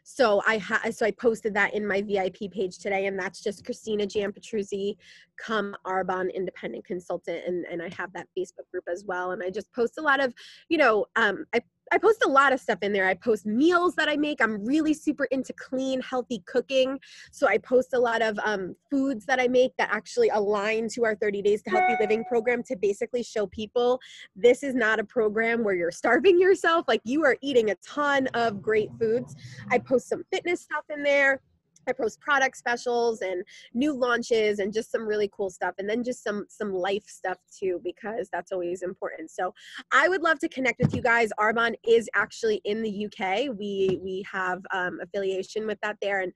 [0.03, 3.63] so I ha- so I posted that in my VIP page today, and that's just
[3.63, 4.95] Christina Giampetruzzi,
[5.37, 9.31] come Arbonne independent consultant, and and I have that Facebook group as well.
[9.31, 10.33] And I just post a lot of,
[10.67, 13.07] you know, um, I I post a lot of stuff in there.
[13.07, 14.41] I post meals that I make.
[14.41, 16.99] I'm really super into clean, healthy cooking.
[17.31, 21.05] So I post a lot of um, foods that I make that actually align to
[21.05, 23.99] our 30 Days to Healthy Living program to basically show people
[24.35, 26.85] this is not a program where you're starving yourself.
[26.87, 29.35] Like you are eating a ton of great foods.
[29.71, 31.41] I post some fitness stuff in there
[31.89, 36.03] I post product specials and new launches and just some really cool stuff and then
[36.03, 39.31] just some some life stuff too because that's always important.
[39.31, 39.53] So
[39.91, 41.29] I would love to connect with you guys.
[41.39, 43.55] Arbonne is actually in the UK.
[43.57, 46.31] We we have um, affiliation with that there and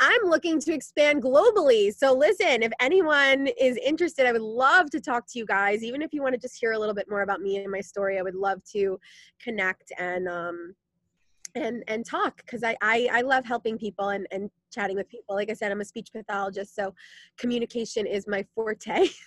[0.00, 1.94] I'm looking to expand globally.
[1.94, 5.84] So listen, if anyone is interested, I would love to talk to you guys.
[5.84, 7.80] Even if you want to just hear a little bit more about me and my
[7.80, 8.98] story, I would love to
[9.42, 10.74] connect and um
[11.54, 15.34] and and talk because I, I i love helping people and and chatting with people.
[15.34, 16.94] Like i said i'm a speech pathologist so
[17.38, 19.08] communication is my forte.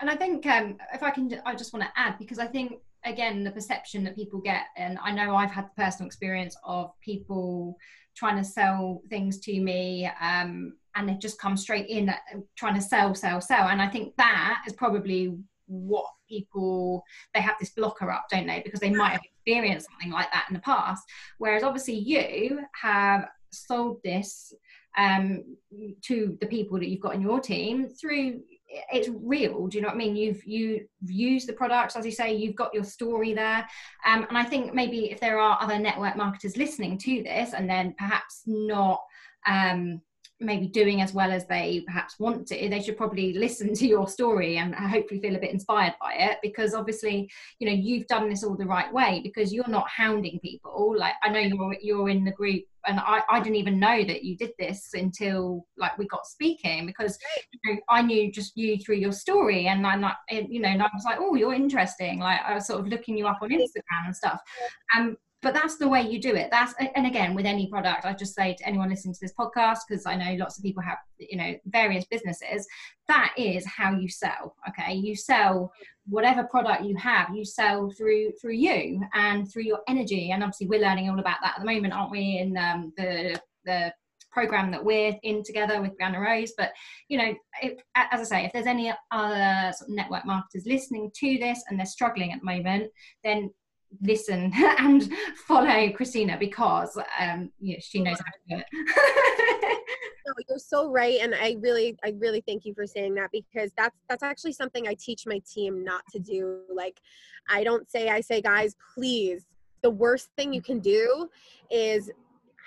[0.00, 2.74] And i think um if i can i just want to add because i think
[3.04, 7.76] again the perception that people get and i know i've had personal experience of people
[8.16, 12.12] trying to sell things to me um, and they've just come straight in
[12.56, 13.68] trying to sell sell sell.
[13.68, 15.36] And i think that is probably
[15.68, 17.04] what people
[17.34, 18.60] they have this blocker up don't they?
[18.64, 21.04] Because they might have experienced something like that in the past.
[21.38, 24.52] Whereas obviously you have sold this
[24.96, 25.44] um,
[26.02, 28.40] to the people that you've got in your team through
[28.92, 30.14] it's real do you know what i mean?
[30.14, 33.66] You've you used the products as you say you've got your story there.
[34.06, 37.68] Um, and i think maybe if there are other network marketers listening to this and
[37.68, 39.00] then perhaps not
[39.46, 40.02] um,
[40.40, 44.08] maybe doing as well as they perhaps want to they should probably listen to your
[44.08, 48.28] story and hopefully feel a bit inspired by it because obviously you know you've done
[48.28, 50.94] this all the right way because you're not hounding people.
[50.96, 54.24] Like i know you're you're in the group and I, I didn't even know that
[54.24, 57.18] you did this until like we got speaking because
[57.52, 60.82] you know, I knew just you through your story and I'm not you know and
[60.82, 62.20] I was like oh you're interesting.
[62.20, 64.40] Like I was sort of looking you up on Instagram and stuff.
[64.96, 68.12] Um but that's the way you do it that's and again with any product i
[68.12, 70.98] just say to anyone listening to this podcast because i know lots of people have
[71.18, 72.66] you know various businesses
[73.06, 75.72] that is how you sell okay you sell
[76.06, 80.66] whatever product you have you sell through through you and through your energy and obviously
[80.66, 83.92] we're learning all about that at the moment aren't we in um, the the
[84.30, 86.52] program that we're in together with Brianna Rose.
[86.56, 86.72] But
[87.08, 87.34] you know,
[87.96, 91.78] as I say, if there's any other sort of network marketers listening to this and
[91.78, 92.90] they're struggling at the moment,
[93.24, 93.50] then
[94.02, 95.10] listen and
[95.46, 99.78] follow Christina because um, you know, she knows how to do it.
[100.26, 103.72] no, you're so right, and I really, I really thank you for saying that because
[103.76, 106.60] that's that's actually something I teach my team not to do.
[106.72, 107.00] Like,
[107.48, 109.46] I don't say, I say, guys, please.
[109.82, 111.28] The worst thing you can do
[111.70, 112.10] is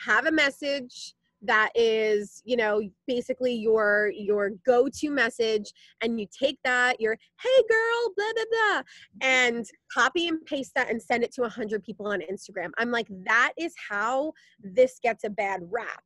[0.06, 5.72] have a message that is you know basically your your go-to message
[6.02, 8.82] and you take that your hey girl blah blah blah
[9.22, 12.70] and copy and paste that and send it to 100 people on instagram.
[12.78, 14.34] I'm like that is how
[14.64, 16.04] this gets a bad rap.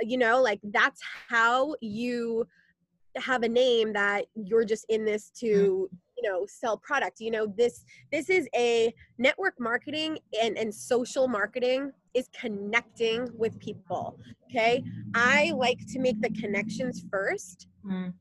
[0.00, 2.46] You know like that's how you
[3.16, 5.96] have a name that you're just in this to mm-hmm.
[6.16, 7.20] you know sell product.
[7.20, 13.58] You know this this is a network marketing and and social marketing is connecting with
[13.60, 14.82] people okay
[15.14, 18.12] i like to make the connections first mm.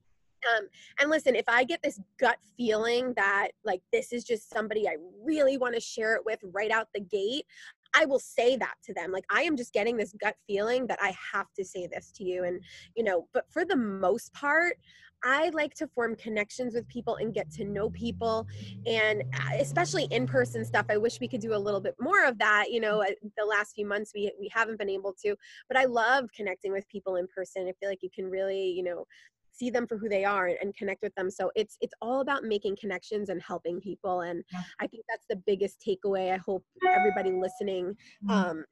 [0.45, 0.67] Um,
[0.99, 4.97] and listen, if I get this gut feeling that like this is just somebody I
[5.23, 7.45] really want to share it with right out the gate,
[7.95, 9.11] I will say that to them.
[9.11, 12.23] Like I am just getting this gut feeling that I have to say this to
[12.23, 12.43] you.
[12.43, 12.61] And,
[12.95, 14.77] you know, but for the most part,
[15.25, 18.47] I like to form connections with people and get to know people.
[18.85, 22.25] And uh, especially in person stuff, I wish we could do a little bit more
[22.25, 22.65] of that.
[22.69, 23.03] You know,
[23.35, 25.35] the last few months we, we haven't been able to,
[25.67, 27.63] but I love connecting with people in person.
[27.67, 29.05] I feel like you can really, you know,
[29.51, 32.19] see them for who they are and, and, connect with them so it's it's all
[32.19, 34.61] about making connections and helping people and yeah.
[34.81, 37.95] i think that's the biggest takeaway i hope everybody listening
[38.25, 38.29] mm-hmm.
[38.29, 38.65] um,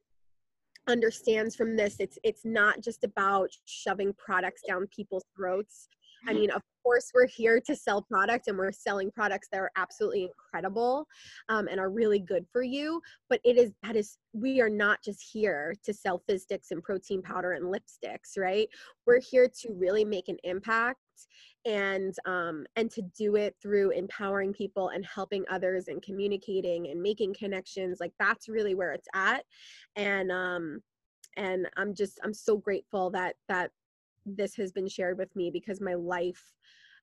[0.89, 5.88] understands from this it's it's not just about shoving products down people's throats
[6.28, 9.72] I mean, of course, we're here to sell product and we're selling products that are
[9.76, 11.08] absolutely incredible
[11.50, 13.02] um, and are really good for you.
[13.30, 16.84] But it is that is we are not just here to sell fizz sticks and
[16.84, 18.68] protein powder and lipsticks, right?
[19.06, 21.00] We're here to really make an impact
[21.66, 27.02] and um, and to do it through empowering people and helping others and communicating and
[27.02, 28.00] making connections.
[28.00, 29.44] Like that's really where it's at.
[29.96, 30.82] And um,
[31.38, 33.72] and i'm just i'm so grateful that that
[34.26, 36.54] this has been shared with me because my life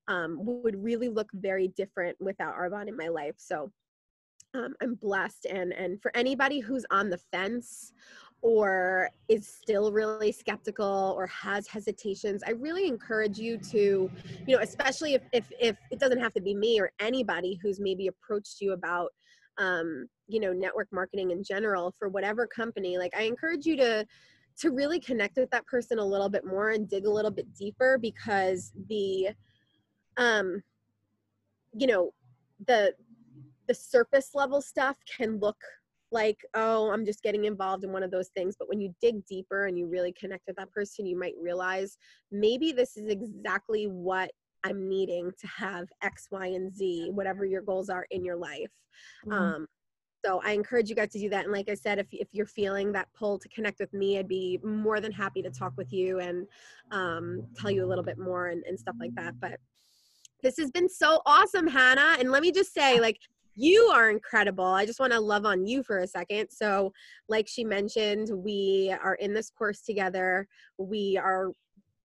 [0.08, 3.34] um, would really look very different without Arbonne in my life.
[3.38, 3.70] So
[4.54, 5.46] um, I'm blessed.
[5.46, 7.92] And and for anybody who's on the fence
[8.42, 14.10] or is still really skeptical or has hesitations, I really encourage you to,
[14.46, 17.78] you know, especially if if, if it doesn't have to be me or anybody who's
[17.78, 19.10] maybe approached you about
[19.58, 24.06] um, you know network marketing in general for whatever company like i encourage you to
[24.58, 27.52] to really connect with that person a little bit more and dig a little bit
[27.54, 29.28] deeper because the
[30.16, 30.62] um
[31.72, 32.10] you know
[32.66, 32.92] the
[33.68, 35.56] the surface level stuff can look
[36.12, 39.24] like oh i'm just getting involved in one of those things but when you dig
[39.26, 41.96] deeper and you really connect with that person you might realize
[42.32, 44.30] maybe this is exactly what
[44.64, 48.72] i'm needing to have x y and z whatever your goals are in your life
[49.24, 49.32] mm-hmm.
[49.32, 49.66] um,
[50.24, 51.44] so I encourage you guys to do that.
[51.44, 54.28] And like I said, if, if you're feeling that pull to connect with me, I'd
[54.28, 56.46] be more than happy to talk with you and
[56.90, 59.34] um, tell you a little bit more and, and stuff like that.
[59.40, 59.58] But
[60.42, 62.16] this has been so awesome, Hannah.
[62.18, 63.18] And let me just say, like,
[63.56, 64.64] you are incredible.
[64.64, 66.48] I just want to love on you for a second.
[66.50, 66.92] So,
[67.28, 70.46] like she mentioned, we are in this course together.
[70.78, 71.50] We are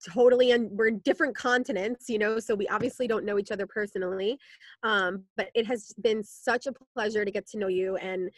[0.06, 3.66] totally and we're in different continents you know so we obviously don't know each other
[3.66, 4.38] personally
[4.84, 8.30] um, but it has been such a pleasure to get to know you and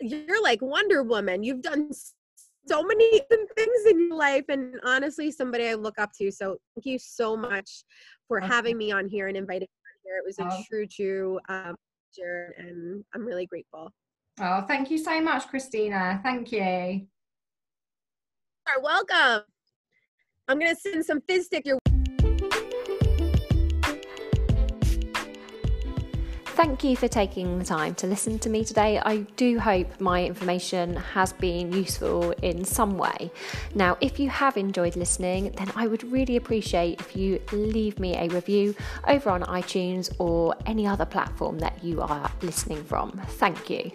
[0.00, 1.42] you're like wonder woman.
[1.42, 1.90] You've done
[2.66, 3.20] so many
[3.56, 7.36] things in your life and honestly somebody i look up to so thank you so
[7.36, 7.84] much
[8.26, 8.46] for okay.
[8.46, 10.16] having me on here and inviting me here.
[10.16, 10.62] It was a oh.
[10.68, 11.76] true true um,
[12.16, 13.90] and i'm really grateful.
[14.40, 16.20] Oh thank you so much christina.
[16.22, 16.60] Thank you.
[16.60, 17.06] You
[18.68, 19.53] are welcome
[20.48, 21.78] i'm going to send some fizz stick your
[26.54, 29.00] Thank you for taking the time to listen to me today.
[29.00, 33.32] I do hope my information has been useful in some way.
[33.74, 38.16] Now, if you have enjoyed listening, then I would really appreciate if you leave me
[38.16, 38.76] a review
[39.08, 43.20] over on iTunes or any other platform that you are listening from.
[43.30, 43.90] Thank you.